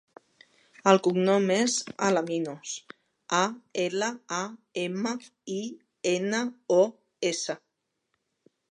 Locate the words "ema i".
4.87-5.63